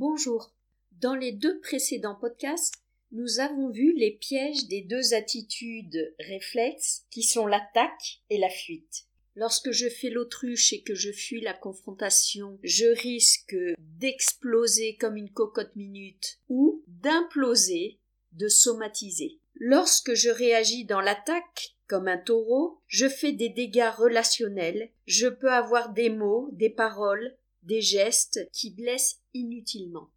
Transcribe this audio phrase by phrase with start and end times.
[0.00, 0.54] Bonjour.
[1.00, 2.74] Dans les deux précédents podcasts,
[3.10, 9.08] nous avons vu les pièges des deux attitudes réflexes qui sont l'attaque et la fuite.
[9.34, 13.56] Lorsque je fais l'autruche et que je fuis la confrontation, je risque
[13.98, 17.98] d'exploser comme une cocotte minute ou d'imploser,
[18.30, 19.40] de somatiser.
[19.56, 25.50] Lorsque je réagis dans l'attaque, comme un taureau, je fais des dégâts relationnels, je peux
[25.50, 30.10] avoir des mots, des paroles, des gestes qui blessent inutilement.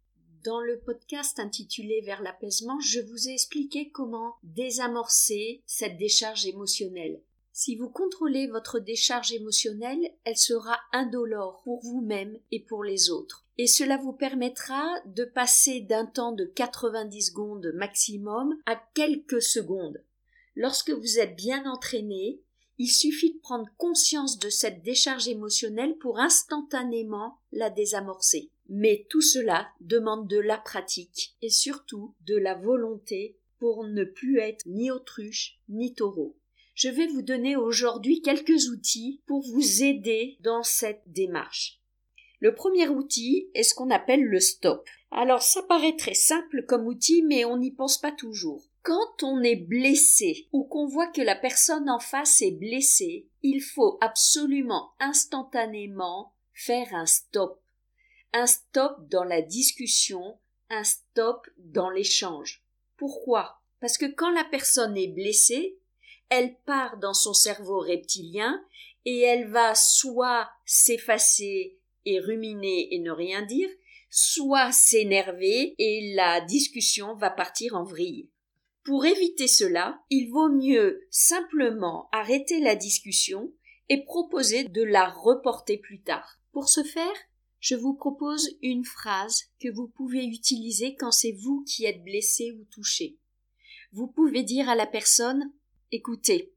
[0.44, 7.22] Dans le podcast intitulé Vers l'apaisement, je vous ai expliqué comment désamorcer cette décharge émotionnelle.
[7.52, 13.46] Si vous contrôlez votre décharge émotionnelle, elle sera indolore pour vous-même et pour les autres.
[13.58, 20.02] Et cela vous permettra de passer d'un temps de 90 secondes maximum à quelques secondes.
[20.56, 22.42] Lorsque vous êtes bien entraîné,
[22.82, 28.50] il suffit de prendre conscience de cette décharge émotionnelle pour instantanément la désamorcer.
[28.68, 34.40] Mais tout cela demande de la pratique et surtout de la volonté pour ne plus
[34.40, 36.36] être ni autruche ni taureau.
[36.74, 41.80] Je vais vous donner aujourd'hui quelques outils pour vous aider dans cette démarche.
[42.40, 44.88] Le premier outil est ce qu'on appelle le stop.
[45.12, 48.71] Alors ça paraît très simple comme outil mais on n'y pense pas toujours.
[48.82, 53.62] Quand on est blessé ou qu'on voit que la personne en face est blessée, il
[53.62, 57.62] faut absolument instantanément faire un stop.
[58.32, 60.36] Un stop dans la discussion,
[60.68, 62.64] un stop dans l'échange.
[62.96, 63.60] Pourquoi?
[63.80, 65.78] Parce que quand la personne est blessée,
[66.28, 68.64] elle part dans son cerveau reptilien
[69.04, 73.68] et elle va soit s'effacer et ruminer et ne rien dire,
[74.10, 78.31] soit s'énerver et la discussion va partir en vrille.
[78.84, 83.52] Pour éviter cela, il vaut mieux simplement arrêter la discussion
[83.88, 86.40] et proposer de la reporter plus tard.
[86.52, 87.14] Pour ce faire,
[87.60, 92.50] je vous propose une phrase que vous pouvez utiliser quand c'est vous qui êtes blessé
[92.52, 93.18] ou touché.
[93.92, 95.52] Vous pouvez dire à la personne
[95.92, 96.52] Écoutez,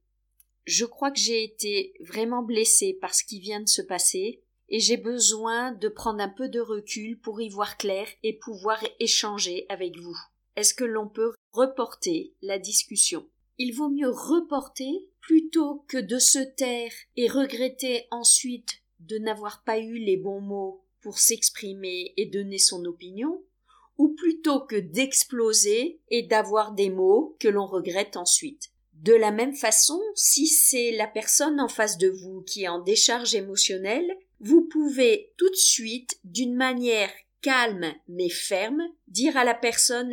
[0.66, 4.80] je crois que j'ai été vraiment blessé par ce qui vient de se passer et
[4.80, 9.68] j'ai besoin de prendre un peu de recul pour y voir clair et pouvoir échanger
[9.70, 10.18] avec vous.
[10.56, 13.26] Est-ce que l'on peut reporter la discussion.
[13.58, 19.80] Il vaut mieux reporter plutôt que de se taire et regretter ensuite de n'avoir pas
[19.80, 23.44] eu les bons mots pour s'exprimer et donner son opinion,
[23.98, 28.72] ou plutôt que d'exploser et d'avoir des mots que l'on regrette ensuite.
[28.94, 32.80] De la même façon, si c'est la personne en face de vous qui est en
[32.80, 37.12] décharge émotionnelle, vous pouvez tout de suite, d'une manière
[37.42, 40.12] calme mais ferme, dire à la personne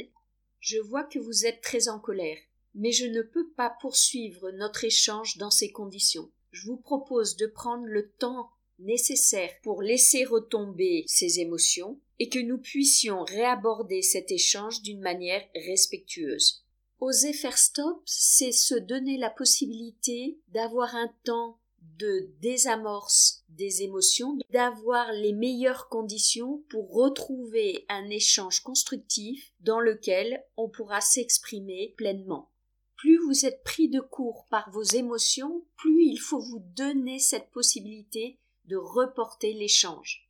[0.62, 2.38] je vois que vous êtes très en colère,
[2.76, 6.30] mais je ne peux pas poursuivre notre échange dans ces conditions.
[6.52, 12.38] Je vous propose de prendre le temps nécessaire pour laisser retomber ces émotions et que
[12.38, 16.64] nous puissions réaborder cet échange d'une manière respectueuse.
[17.00, 21.58] Oser faire stop, c'est se donner la possibilité d'avoir un temps
[22.02, 30.44] de désamorce des émotions, d'avoir les meilleures conditions pour retrouver un échange constructif dans lequel
[30.56, 32.50] on pourra s'exprimer pleinement.
[32.96, 37.50] Plus vous êtes pris de court par vos émotions, plus il faut vous donner cette
[37.50, 40.28] possibilité de reporter l'échange.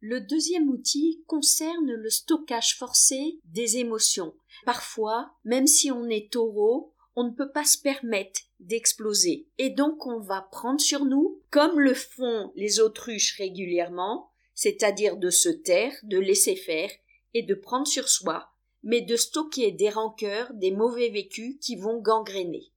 [0.00, 4.34] Le deuxième outil concerne le stockage forcé des émotions.
[4.66, 9.46] Parfois, même si on est taureau, on ne peut pas se permettre d'exploser.
[9.58, 15.30] Et donc on va prendre sur nous, comme le font les autruches régulièrement, c'est-à-dire de
[15.30, 16.90] se taire, de laisser faire,
[17.34, 18.48] et de prendre sur soi,
[18.82, 22.72] mais de stocker des rancœurs, des mauvais vécus qui vont gangréner.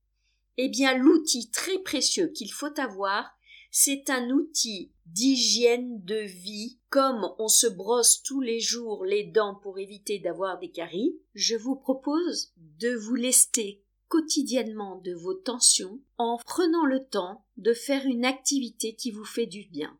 [0.57, 3.31] Eh bien, l'outil très précieux qu'il faut avoir,
[3.71, 9.55] c'est un outil d'hygiène de vie, comme on se brosse tous les jours les dents
[9.55, 15.99] pour éviter d'avoir des caries, je vous propose de vous lester quotidiennement de vos tensions
[16.17, 19.97] en prenant le temps de faire une activité qui vous fait du bien.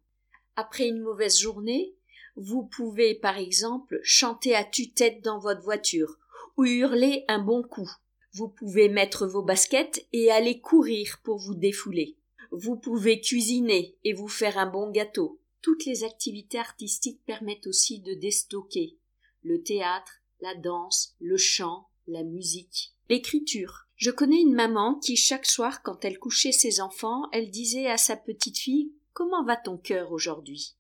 [0.55, 1.95] Après une mauvaise journée,
[2.35, 6.17] vous pouvez par exemple chanter à tue-tête dans votre voiture
[6.57, 7.89] ou hurler un bon coup.
[8.33, 12.17] Vous pouvez mettre vos baskets et aller courir pour vous défouler.
[12.51, 15.39] Vous pouvez cuisiner et vous faire un bon gâteau.
[15.61, 18.97] Toutes les activités artistiques permettent aussi de déstocker
[19.43, 23.88] le théâtre, la danse, le chant, la musique, l'écriture.
[23.99, 27.97] Je connais une maman qui, chaque soir, quand elle couchait ses enfants, elle disait à
[27.97, 30.77] sa petite fille Comment va ton cœur aujourd'hui?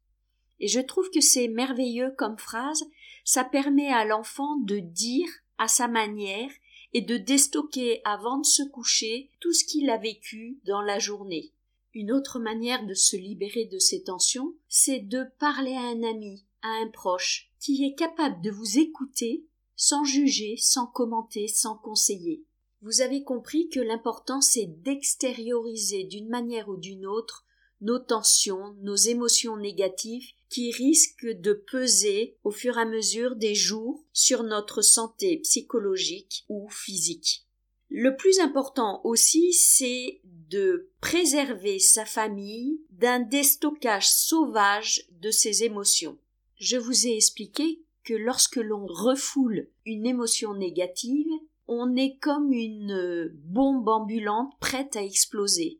[0.61, 2.85] Et je trouve que c'est merveilleux comme phrase,
[3.25, 5.27] ça permet à l'enfant de dire
[5.57, 6.49] à sa manière
[6.93, 11.51] et de déstocker avant de se coucher tout ce qu'il a vécu dans la journée.
[11.93, 16.45] Une autre manière de se libérer de ces tensions, c'est de parler à un ami,
[16.61, 19.43] à un proche qui est capable de vous écouter
[19.75, 22.45] sans juger, sans commenter, sans conseiller.
[22.81, 27.45] Vous avez compris que l'important c'est d'extérioriser d'une manière ou d'une autre
[27.81, 33.55] nos tensions, nos émotions négatives qui risquent de peser au fur et à mesure des
[33.55, 37.45] jours sur notre santé psychologique ou physique.
[37.89, 46.17] Le plus important aussi, c'est de préserver sa famille d'un déstockage sauvage de ses émotions.
[46.57, 51.31] Je vous ai expliqué que lorsque l'on refoule une émotion négative,
[51.69, 55.79] on est comme une bombe ambulante prête à exploser.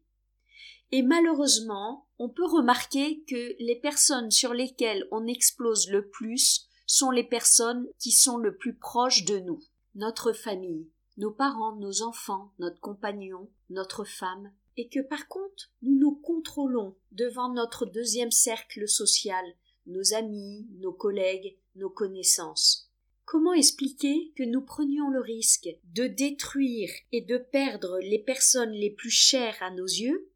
[0.92, 7.10] Et malheureusement, on peut remarquer que les personnes sur lesquelles on explose le plus sont
[7.10, 9.60] les personnes qui sont le plus proches de nous.
[9.96, 10.88] Notre famille,
[11.18, 16.96] nos parents, nos enfants, notre compagnon, notre femme, et que par contre nous nous contrôlons
[17.12, 19.46] devant notre deuxième cercle social,
[19.88, 22.89] nos amis, nos collègues, nos connaissances.
[23.32, 28.90] Comment expliquer que nous prenions le risque de détruire et de perdre les personnes les
[28.90, 30.32] plus chères à nos yeux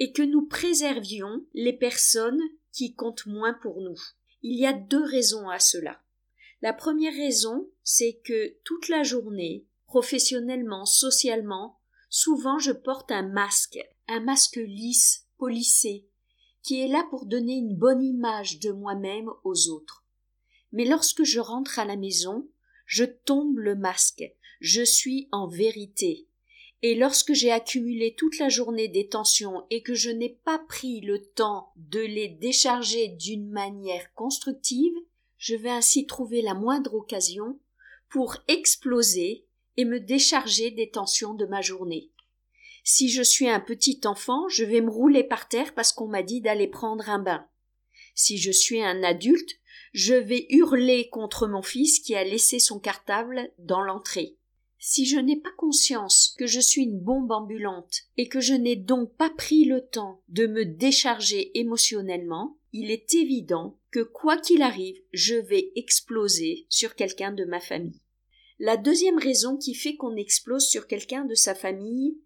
[0.00, 2.42] et que nous préservions les personnes
[2.72, 4.00] qui comptent moins pour nous?
[4.42, 6.02] Il y a deux raisons à cela.
[6.60, 11.78] La première raison, c'est que toute la journée, professionnellement, socialement,
[12.10, 13.78] souvent je porte un masque,
[14.08, 16.08] un masque lisse, polissé,
[16.64, 20.03] qui est là pour donner une bonne image de moi-même aux autres.
[20.74, 22.48] Mais lorsque je rentre à la maison,
[22.84, 24.24] je tombe le masque,
[24.60, 26.26] je suis en vérité,
[26.82, 31.00] et lorsque j'ai accumulé toute la journée des tensions et que je n'ai pas pris
[31.00, 34.92] le temps de les décharger d'une manière constructive,
[35.38, 37.58] je vais ainsi trouver la moindre occasion
[38.10, 42.10] pour exploser et me décharger des tensions de ma journée.
[42.82, 46.24] Si je suis un petit enfant, je vais me rouler par terre parce qu'on m'a
[46.24, 47.46] dit d'aller prendre un bain.
[48.16, 49.52] Si je suis un adulte,
[49.94, 54.36] je vais hurler contre mon fils qui a laissé son cartable dans l'entrée.
[54.80, 58.74] Si je n'ai pas conscience que je suis une bombe ambulante et que je n'ai
[58.74, 64.62] donc pas pris le temps de me décharger émotionnellement, il est évident que quoi qu'il
[64.62, 68.02] arrive, je vais exploser sur quelqu'un de ma famille.
[68.58, 72.18] La deuxième raison qui fait qu'on explose sur quelqu'un de sa famille,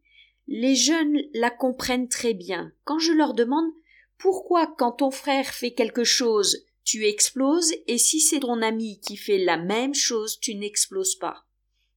[0.47, 2.73] les jeunes la comprennent très bien.
[2.85, 3.71] Quand je leur demande
[4.17, 9.19] pourquoi quand ton frère fait quelque chose, tu exploses et si c'est ton ami qui
[9.19, 11.45] fait la même chose, tu n'exploses pas.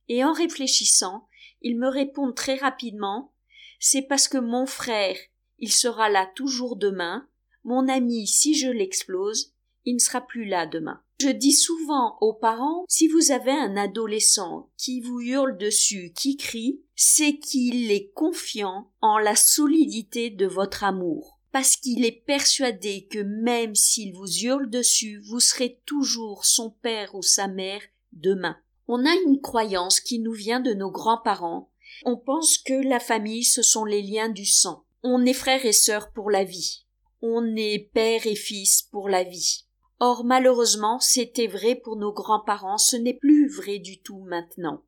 [0.10, 1.30] Et en réfléchissant,
[1.62, 3.34] ils me répondent très rapidement
[3.80, 5.16] C'est parce que mon frère,
[5.60, 7.26] il sera là toujours demain,
[7.64, 9.54] mon ami, si je l'explose,
[9.86, 11.02] il ne sera plus là demain.
[11.22, 16.36] Je dis souvent aux parents, si vous avez un adolescent qui vous hurle dessus, qui
[16.36, 23.08] crie, c'est qu'il est confiant en la solidité de votre amour, parce qu'il est persuadé
[23.10, 27.82] que même s'il vous hurle dessus, vous serez toujours son père ou sa mère
[28.14, 28.58] demain.
[28.88, 31.70] On a une croyance qui nous vient de nos grands-parents.
[32.04, 34.86] On pense que la famille, ce sont les liens du sang.
[35.04, 36.86] On est frère et sœur pour la vie.
[37.22, 39.66] On est père et fils pour la vie.
[40.00, 44.84] Or, malheureusement, c'était vrai pour nos grands-parents, ce n'est plus vrai du tout maintenant.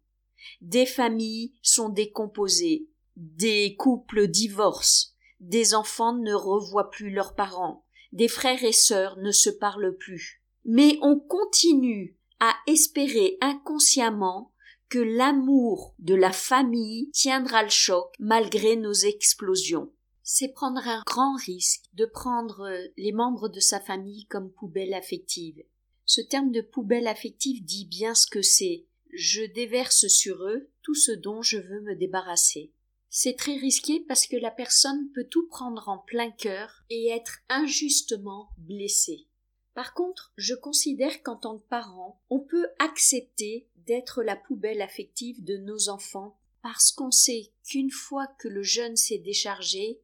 [0.61, 5.12] Des familles sont décomposées, des couples divorcent,
[5.43, 10.41] des enfants ne revoient plus leurs parents, des frères et sœurs ne se parlent plus.
[10.65, 14.53] Mais on continue à espérer inconsciemment
[14.89, 19.91] que l'amour de la famille tiendra le choc malgré nos explosions.
[20.21, 25.61] C'est prendre un grand risque de prendre les membres de sa famille comme poubelle affective.
[26.05, 28.85] Ce terme de poubelle affective dit bien ce que c'est.
[29.11, 32.71] Je déverse sur eux tout ce dont je veux me débarrasser.
[33.15, 37.41] C'est très risqué parce que la personne peut tout prendre en plein cœur et être
[37.47, 39.27] injustement blessée.
[39.75, 45.43] Par contre, je considère qu'en tant que parent, on peut accepter d'être la poubelle affective
[45.43, 50.01] de nos enfants parce qu'on sait qu'une fois que le jeune s'est déchargé,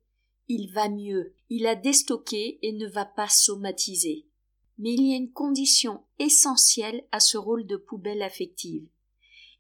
[0.48, 4.28] il va mieux, il a déstocké et ne va pas somatiser.
[4.78, 8.88] Mais il y a une condition essentielle à ce rôle de poubelle affective.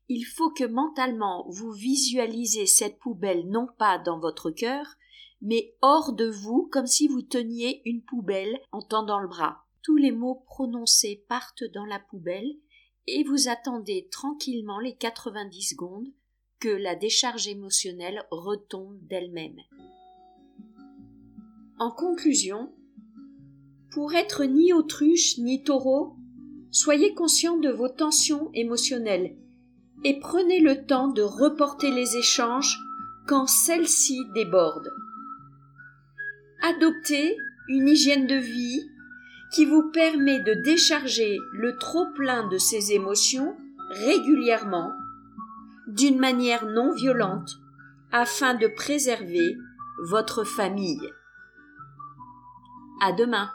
[0.10, 4.86] Il faut que mentalement vous visualisez cette poubelle non pas dans votre cœur,
[5.42, 9.98] mais hors de vous comme si vous teniez une poubelle en tendant le bras tous
[9.98, 12.54] les mots prononcés partent dans la poubelle
[13.08, 16.08] et vous attendez tranquillement les 90 secondes
[16.60, 19.58] que la décharge émotionnelle retombe d'elle-même.
[21.80, 22.72] En conclusion,
[23.92, 26.18] pour être ni autruche ni taureau,
[26.72, 29.38] soyez conscient de vos tensions émotionnelles
[30.04, 32.80] et prenez le temps de reporter les échanges
[33.28, 34.94] quand celles-ci débordent.
[36.62, 37.38] Adoptez
[37.68, 38.82] une hygiène de vie
[39.52, 43.56] qui vous permet de décharger le trop-plein de ces émotions
[43.90, 44.92] régulièrement,
[45.88, 47.60] d'une manière non violente,
[48.12, 49.58] afin de préserver
[50.04, 51.12] votre famille.
[53.02, 53.52] À demain.